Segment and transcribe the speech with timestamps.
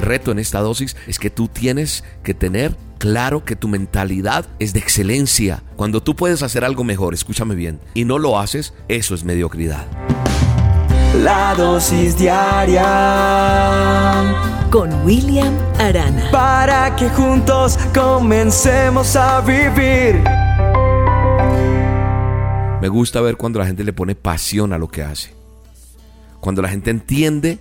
[0.00, 4.46] el reto en esta dosis es que tú tienes que tener claro que tu mentalidad
[4.58, 5.62] es de excelencia.
[5.76, 9.86] Cuando tú puedes hacer algo mejor, escúchame bien, y no lo haces, eso es mediocridad.
[11.22, 12.86] La dosis diaria
[14.70, 16.30] con William Arana.
[16.32, 20.22] Para que juntos comencemos a vivir.
[22.80, 25.34] Me gusta ver cuando la gente le pone pasión a lo que hace.
[26.40, 27.58] Cuando la gente entiende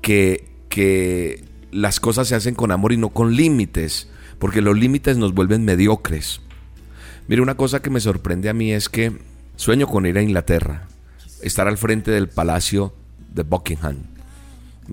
[0.00, 4.08] que, que las cosas se hacen con amor y no con límites,
[4.38, 6.40] porque los límites nos vuelven mediocres.
[7.28, 9.12] Mire, una cosa que me sorprende a mí es que
[9.56, 10.88] sueño con ir a Inglaterra,
[11.42, 12.94] estar al frente del palacio
[13.34, 13.98] de Buckingham.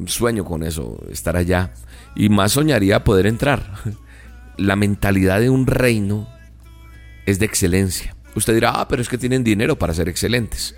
[0.06, 1.72] Sueño con eso, estar allá.
[2.14, 3.76] Y más soñaría poder entrar.
[4.58, 6.28] La mentalidad de un reino
[7.26, 8.18] es de excelencia.
[8.36, 10.76] Usted dirá, ah, pero es que tienen dinero para ser excelentes.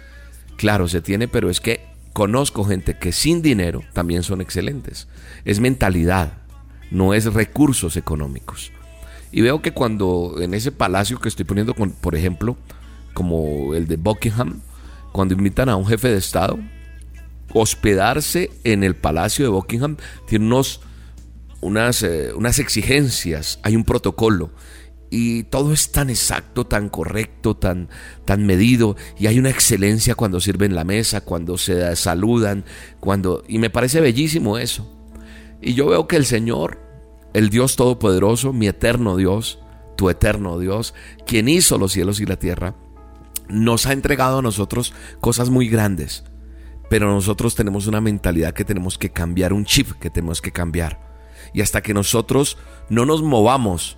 [0.57, 5.07] Claro, se tiene, pero es que conozco gente que sin dinero también son excelentes.
[5.45, 6.33] Es mentalidad,
[6.89, 8.71] no es recursos económicos.
[9.31, 12.57] Y veo que cuando en ese palacio que estoy poniendo, por ejemplo,
[13.13, 14.61] como el de Buckingham,
[15.11, 16.59] cuando invitan a un jefe de Estado,
[17.53, 20.81] hospedarse en el palacio de Buckingham tiene unos,
[21.61, 24.51] unas, eh, unas exigencias, hay un protocolo
[25.13, 27.89] y todo es tan exacto, tan correcto, tan,
[28.23, 32.63] tan medido y hay una excelencia cuando sirven la mesa, cuando se saludan,
[33.01, 34.89] cuando y me parece bellísimo eso.
[35.61, 36.79] Y yo veo que el Señor,
[37.33, 39.59] el Dios todopoderoso, mi eterno Dios,
[39.97, 40.93] tu eterno Dios,
[41.27, 42.75] quien hizo los cielos y la tierra,
[43.49, 46.23] nos ha entregado a nosotros cosas muy grandes.
[46.89, 51.11] Pero nosotros tenemos una mentalidad que tenemos que cambiar, un chip que tenemos que cambiar.
[51.53, 52.57] Y hasta que nosotros
[52.89, 53.97] no nos movamos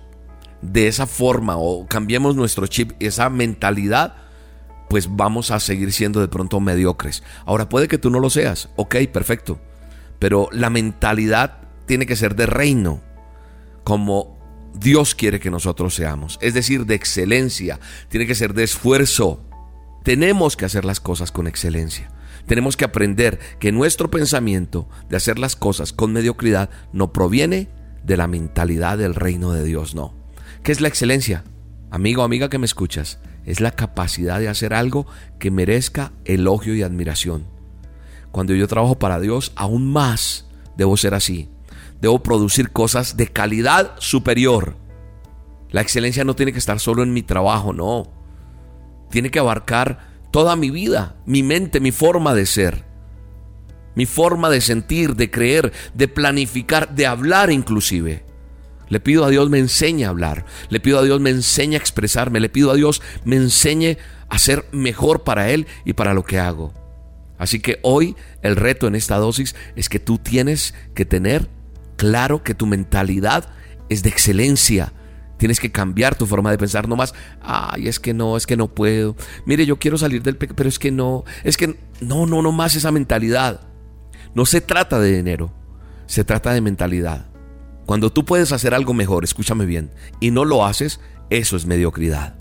[0.72, 4.16] de esa forma o cambiemos nuestro chip, esa mentalidad,
[4.88, 7.22] pues vamos a seguir siendo de pronto mediocres.
[7.44, 9.60] Ahora puede que tú no lo seas, ok, perfecto,
[10.18, 13.02] pero la mentalidad tiene que ser de reino,
[13.82, 14.38] como
[14.74, 17.78] Dios quiere que nosotros seamos, es decir, de excelencia,
[18.08, 19.44] tiene que ser de esfuerzo.
[20.02, 22.10] Tenemos que hacer las cosas con excelencia.
[22.46, 27.70] Tenemos que aprender que nuestro pensamiento de hacer las cosas con mediocridad no proviene
[28.02, 30.23] de la mentalidad del reino de Dios, no.
[30.64, 31.44] ¿Qué es la excelencia?
[31.90, 35.06] Amigo amiga que me escuchas, es la capacidad de hacer algo
[35.38, 37.44] que merezca elogio y admiración.
[38.32, 40.46] Cuando yo trabajo para Dios, aún más
[40.78, 41.50] debo ser así.
[42.00, 44.74] Debo producir cosas de calidad superior.
[45.68, 48.10] La excelencia no tiene que estar solo en mi trabajo, no.
[49.10, 52.86] Tiene que abarcar toda mi vida, mi mente, mi forma de ser,
[53.94, 58.24] mi forma de sentir, de creer, de planificar, de hablar inclusive.
[58.88, 60.44] Le pido a Dios me enseñe a hablar.
[60.68, 62.40] Le pido a Dios me enseñe a expresarme.
[62.40, 66.38] Le pido a Dios me enseñe a ser mejor para Él y para lo que
[66.38, 66.72] hago.
[67.38, 71.48] Así que hoy el reto en esta dosis es que tú tienes que tener
[71.96, 73.48] claro que tu mentalidad
[73.88, 74.92] es de excelencia.
[75.36, 77.12] Tienes que cambiar tu forma de pensar, no más,
[77.42, 79.16] ay, es que no, es que no puedo.
[79.46, 82.52] Mire, yo quiero salir del pecado, pero es que no, es que no, no, no
[82.52, 83.60] más esa mentalidad.
[84.34, 85.52] No se trata de dinero,
[86.06, 87.33] se trata de mentalidad.
[87.86, 89.90] Cuando tú puedes hacer algo mejor, escúchame bien,
[90.20, 91.00] y no lo haces,
[91.30, 92.36] eso es mediocridad.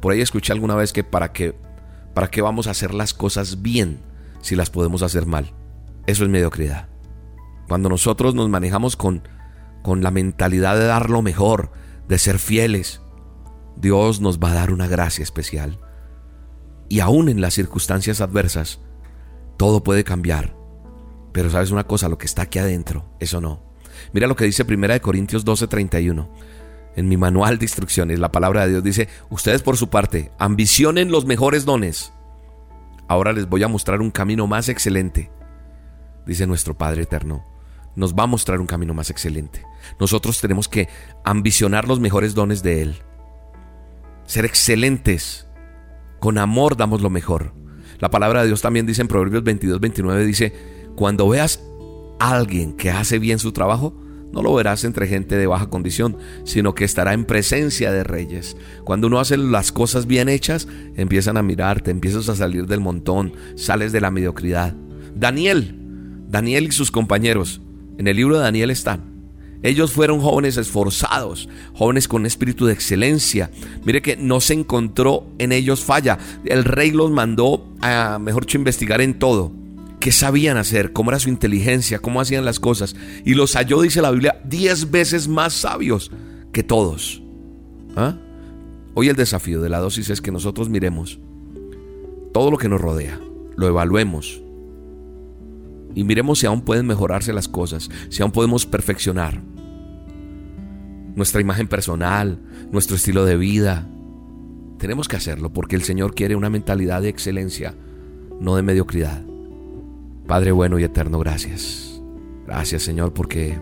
[0.00, 1.58] Por ahí escuché alguna vez que para qué,
[2.14, 4.00] para qué vamos a hacer las cosas bien
[4.40, 5.52] si las podemos hacer mal.
[6.06, 6.88] Eso es mediocridad.
[7.68, 9.26] Cuando nosotros nos manejamos con,
[9.82, 11.72] con la mentalidad de dar lo mejor,
[12.08, 13.00] de ser fieles,
[13.76, 15.80] Dios nos va a dar una gracia especial.
[16.88, 18.80] Y aún en las circunstancias adversas,
[19.56, 20.54] todo puede cambiar.
[21.32, 23.73] Pero sabes una cosa, lo que está aquí adentro, eso no.
[24.12, 26.28] Mira lo que dice 1 Corintios 12:31.
[26.96, 31.10] En mi manual de instrucciones, la palabra de Dios dice, ustedes por su parte, ambicionen
[31.10, 32.12] los mejores dones.
[33.08, 35.30] Ahora les voy a mostrar un camino más excelente.
[36.24, 37.44] Dice nuestro Padre Eterno,
[37.96, 39.62] nos va a mostrar un camino más excelente.
[39.98, 40.88] Nosotros tenemos que
[41.24, 42.96] ambicionar los mejores dones de Él.
[44.24, 45.46] Ser excelentes.
[46.20, 47.52] Con amor damos lo mejor.
[47.98, 50.52] La palabra de Dios también dice en Proverbios 22, 29, dice,
[50.96, 51.60] cuando veas
[52.18, 53.94] alguien que hace bien su trabajo,
[54.34, 58.56] no lo verás entre gente de baja condición, sino que estará en presencia de reyes.
[58.82, 60.66] Cuando uno hace las cosas bien hechas,
[60.96, 64.74] empiezan a mirarte, empiezas a salir del montón, sales de la mediocridad.
[65.14, 65.76] Daniel,
[66.28, 67.60] Daniel y sus compañeros,
[67.96, 69.14] en el libro de Daniel están.
[69.62, 73.50] Ellos fueron jóvenes esforzados, jóvenes con espíritu de excelencia.
[73.84, 76.18] Mire que no se encontró en ellos falla.
[76.44, 79.63] El rey los mandó a, mejor dicho, investigar en todo
[80.04, 82.94] qué sabían hacer, cómo era su inteligencia, cómo hacían las cosas.
[83.24, 86.10] Y los halló, dice la Biblia, diez veces más sabios
[86.52, 87.22] que todos.
[87.96, 88.18] ¿Ah?
[88.92, 91.20] Hoy el desafío de la dosis es que nosotros miremos
[92.34, 93.18] todo lo que nos rodea,
[93.56, 94.42] lo evaluemos,
[95.94, 99.40] y miremos si aún pueden mejorarse las cosas, si aún podemos perfeccionar
[101.16, 103.88] nuestra imagen personal, nuestro estilo de vida.
[104.76, 107.74] Tenemos que hacerlo porque el Señor quiere una mentalidad de excelencia,
[108.38, 109.24] no de mediocridad.
[110.26, 112.00] Padre bueno y eterno, gracias.
[112.46, 113.58] Gracias, Señor, porque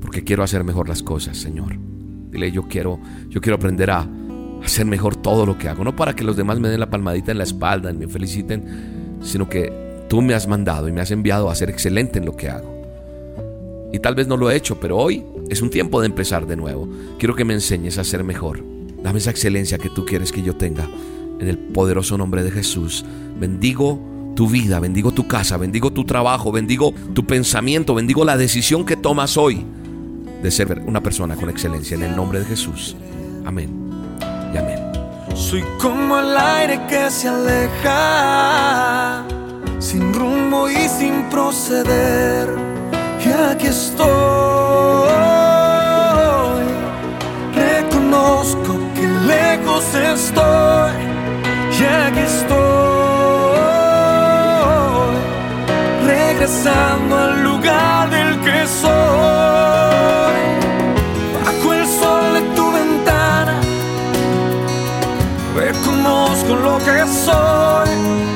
[0.00, 1.76] porque quiero hacer mejor las cosas, Señor.
[2.30, 2.98] Dile, yo quiero
[3.28, 4.08] yo quiero aprender a
[4.64, 7.32] hacer mejor todo lo que hago, no para que los demás me den la palmadita
[7.32, 9.72] en la espalda y me feliciten, sino que
[10.08, 12.76] tú me has mandado y me has enviado a ser excelente en lo que hago.
[13.92, 16.56] Y tal vez no lo he hecho, pero hoy es un tiempo de empezar de
[16.56, 16.88] nuevo.
[17.18, 18.64] Quiero que me enseñes a ser mejor.
[19.02, 20.88] Dame esa excelencia que tú quieres que yo tenga.
[21.38, 23.04] En el poderoso nombre de Jesús.
[23.38, 28.84] Bendigo tu vida, bendigo tu casa, bendigo tu trabajo, bendigo tu pensamiento, bendigo la decisión
[28.84, 29.64] que tomas hoy
[30.42, 31.96] de ser una persona con excelencia.
[31.96, 32.94] En el nombre de Jesús.
[33.44, 33.70] Amén.
[34.54, 34.78] Y amén.
[35.34, 39.24] Soy como el aire que se aleja,
[39.80, 42.48] sin rumbo y sin proceder.
[43.24, 44.55] Y aquí estoy.
[56.66, 58.90] Regresando al lugar del que soy.
[61.44, 63.60] Bajo el sol de tu ventana.
[65.54, 68.35] Reconozco lo que soy.